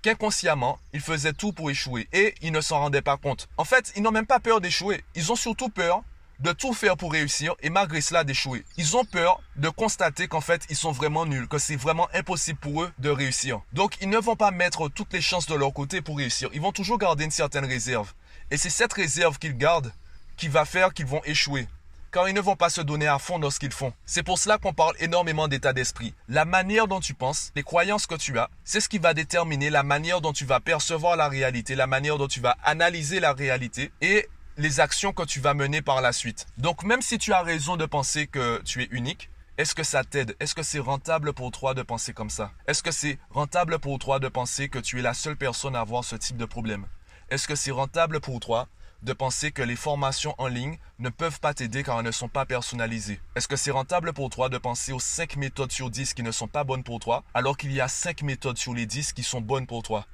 qu'inconsciemment, 0.07 0.79
ils 0.93 1.01
faisaient 1.01 1.33
tout 1.33 1.53
pour 1.53 1.69
échouer 1.69 2.09
et 2.13 2.33
ils 2.41 2.53
ne 2.53 2.61
s'en 2.61 2.79
rendaient 2.79 3.03
pas 3.03 3.17
compte. 3.17 3.49
En 3.57 3.65
fait, 3.65 3.93
ils 3.97 4.03
n'ont 4.03 4.13
même 4.13 4.27
pas 4.27 4.39
peur 4.39 4.61
d'échouer. 4.61 5.03
Ils 5.17 5.33
ont 5.33 5.37
surtout 5.37 5.69
peur 5.69 6.05
de 6.39 6.53
tout 6.53 6.75
faire 6.75 6.97
pour 6.97 7.11
réussir 7.11 7.55
et 7.61 7.71
malgré 7.71 8.01
cela 8.01 8.23
d'échouer. 8.23 8.65
Ils 8.77 8.97
ont 8.97 9.05
peur 9.05 9.41
de 9.57 9.69
constater 9.69 10.29
qu'en 10.29 10.41
fait 10.41 10.65
ils 10.71 10.77
sont 10.77 10.93
vraiment 10.93 11.27
nuls, 11.27 11.49
que 11.49 11.59
c'est 11.59 11.75
vraiment 11.75 12.09
impossible 12.15 12.59
pour 12.61 12.83
eux 12.83 12.93
de 12.99 13.11
réussir. 13.11 13.63
Donc 13.73 13.97
ils 14.01 14.09
ne 14.09 14.19
vont 14.19 14.37
pas 14.37 14.53
mettre 14.53 14.89
toutes 14.89 15.13
les 15.13 15.21
chances 15.23 15.47
de 15.47 15.55
leur 15.55 15.73
côté 15.73 16.03
pour 16.03 16.19
réussir. 16.19 16.51
Ils 16.53 16.61
vont 16.61 16.73
toujours 16.73 16.99
garder 16.99 17.25
une 17.25 17.31
certaine 17.31 17.65
réserve. 17.65 18.13
Et 18.53 18.59
c'est 18.59 18.71
cette 18.71 18.93
réserve 18.93 19.39
qu'ils 19.39 19.57
gardent 19.57 19.93
qui 20.37 20.47
va 20.47 20.65
faire 20.65 20.93
qu'ils 20.93 21.07
vont 21.07 21.23
échouer 21.25 21.67
car 22.13 22.29
ils 22.29 22.35
ne 22.35 22.41
vont 22.41 22.57
pas 22.57 22.71
se 22.71 22.81
donner 22.81 23.07
à 23.07 23.19
fond 23.19 23.39
dans 23.39 23.51
ce 23.51 23.59
qu'ils 23.59 23.73
font. 23.73 23.93
C'est 24.05 24.23
pour 24.23 24.39
cela 24.39 24.59
qu'on 24.59 24.73
parle 24.73 24.95
énormément 24.99 25.49
d'état 25.49 25.73
d'esprit. 25.73 26.15
La 26.29 26.45
manière 26.45 26.87
dont 26.87 27.01
tu 27.01 27.15
penses, 27.15 27.53
les 27.55 27.63
croyances 27.63 28.07
que 28.07 28.15
tu 28.15 28.39
as, 28.39 28.51
c'est 28.65 28.81
ce 28.81 28.89
qui 28.89 28.99
va 28.99 29.15
déterminer 29.15 29.71
la 29.71 29.83
manière 29.83 30.21
dont 30.21 30.33
tu 30.33 30.45
vas 30.45 30.61
percevoir 30.61 31.17
la 31.17 31.29
réalité, 31.29 31.75
la 31.75 31.87
manière 31.87 32.19
dont 32.19 32.29
tu 32.29 32.41
vas 32.41 32.57
analyser 32.65 33.21
la 33.21 33.33
réalité 33.33 33.93
et 34.01 34.29
les 34.57 34.81
actions 34.81 35.13
que 35.13 35.25
tu 35.25 35.41
vas 35.41 35.55
mener 35.55 35.83
par 35.83 36.01
la 36.01 36.13
suite. 36.13 36.47
Donc 36.59 36.83
même 36.83 37.03
si 37.03 37.19
tu 37.19 37.33
as 37.33 37.43
raison 37.43 37.77
de 37.77 37.87
penser 37.87 38.27
que 38.27 38.63
tu 38.65 38.83
es 38.83 38.89
unique, 38.91 39.31
est-ce 39.59 39.75
que 39.75 39.83
ça 39.83 40.05
t'aide? 40.05 40.37
Est-ce 40.39 40.55
que 40.55 40.63
c'est 40.63 40.79
rentable 40.79 41.33
pour 41.33 41.51
toi 41.51 41.73
de 41.73 41.83
penser 41.83 42.13
comme 42.13 42.29
ça? 42.29 42.53
Est-ce 42.67 42.83
que 42.83 42.91
c'est 42.91 43.19
rentable 43.31 43.79
pour 43.79 43.99
toi 43.99 44.19
de 44.19 44.29
penser 44.29 44.69
que 44.69 44.79
tu 44.79 44.99
es 44.99 45.03
la 45.03 45.15
seule 45.15 45.37
personne 45.37 45.75
à 45.77 45.81
avoir 45.81 46.05
ce 46.05 46.17
type 46.17 46.37
de 46.37 46.45
problème? 46.45 46.87
Est-ce 47.31 47.49
que 47.49 47.55
c'est 47.55 47.71
rentable 47.71 48.21
pour 48.21 48.39
toi 48.39 48.69
de 49.07 49.13
penser 49.13 49.53
que 49.53 49.63
les 49.63 49.77
formations 49.77 50.35
en 50.37 50.49
ligne 50.49 50.79
ne 50.99 51.11
peuvent 51.11 51.39
pas 51.39 51.55
t'aider 51.55 51.85
car 51.85 52.01
elles 52.01 52.05
ne 52.05 52.11
sont 52.11 52.29
pas 52.29 52.45
personnalisées 52.45 53.21
Est-ce 53.37 53.47
que 53.47 53.55
c'est 53.55 53.71
rentable 53.71 54.13
pour 54.13 54.31
toi 54.31 54.49
de 54.49 54.59
penser 54.59 54.93
aux 54.93 54.99
5 54.99 55.37
méthodes 55.37 55.71
sur 55.71 55.91
10 55.91 56.13
qui 56.13 56.25
ne 56.25 56.33
sont 56.33 56.49
pas 56.49 56.65
bonnes 56.65 56.83
pour 56.83 56.99
toi 56.99 57.23
alors 57.33 57.57
qu'il 57.57 57.73
y 57.73 57.81
a 57.81 57.87
5 57.87 58.23
méthodes 58.23 58.59
sur 58.59 58.75
les 58.75 58.85
10 58.85 59.13
qui 59.13 59.23
sont 59.23 59.41
bonnes 59.41 59.69
pour 59.69 59.85
toi? 59.85 60.07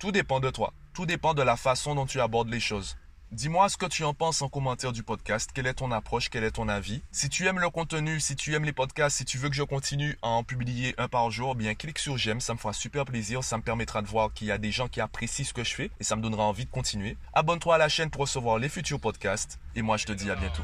Tout 0.00 0.10
dépend 0.10 0.40
de 0.40 0.50
toi. 0.50 0.72
Tout 0.92 1.06
dépend 1.06 1.34
de 1.34 1.42
la 1.42 1.56
façon 1.56 1.94
dont 1.94 2.04
tu 2.04 2.20
abordes 2.20 2.50
les 2.50 2.58
choses. 2.58 2.96
Dis-moi 3.32 3.70
ce 3.70 3.78
que 3.78 3.86
tu 3.86 4.04
en 4.04 4.12
penses 4.12 4.42
en 4.42 4.50
commentaire 4.50 4.92
du 4.92 5.02
podcast. 5.02 5.52
Quelle 5.54 5.66
est 5.66 5.72
ton 5.72 5.90
approche? 5.90 6.28
Quel 6.28 6.44
est 6.44 6.50
ton 6.50 6.68
avis? 6.68 7.00
Si 7.12 7.30
tu 7.30 7.46
aimes 7.46 7.60
le 7.60 7.70
contenu, 7.70 8.20
si 8.20 8.36
tu 8.36 8.54
aimes 8.54 8.66
les 8.66 8.74
podcasts, 8.74 9.16
si 9.16 9.24
tu 9.24 9.38
veux 9.38 9.48
que 9.48 9.54
je 9.54 9.62
continue 9.62 10.18
à 10.20 10.28
en 10.28 10.44
publier 10.44 10.94
un 10.98 11.08
par 11.08 11.30
jour, 11.30 11.54
bien 11.54 11.74
clique 11.74 11.98
sur 11.98 12.18
j'aime. 12.18 12.42
Ça 12.42 12.52
me 12.52 12.58
fera 12.58 12.74
super 12.74 13.06
plaisir. 13.06 13.42
Ça 13.42 13.56
me 13.56 13.62
permettra 13.62 14.02
de 14.02 14.06
voir 14.06 14.34
qu'il 14.34 14.48
y 14.48 14.52
a 14.52 14.58
des 14.58 14.70
gens 14.70 14.86
qui 14.86 15.00
apprécient 15.00 15.46
ce 15.46 15.54
que 15.54 15.64
je 15.64 15.74
fais 15.74 15.90
et 15.98 16.04
ça 16.04 16.14
me 16.14 16.20
donnera 16.20 16.42
envie 16.42 16.66
de 16.66 16.70
continuer. 16.70 17.16
Abonne-toi 17.32 17.76
à 17.76 17.78
la 17.78 17.88
chaîne 17.88 18.10
pour 18.10 18.20
recevoir 18.20 18.58
les 18.58 18.68
futurs 18.68 19.00
podcasts. 19.00 19.58
Et 19.76 19.80
moi, 19.80 19.96
je 19.96 20.04
te 20.04 20.12
dis 20.12 20.30
à 20.30 20.36
bientôt. 20.36 20.62